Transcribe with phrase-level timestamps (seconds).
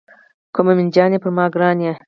[0.53, 1.93] که مومن جان یې پر ما ګران یې.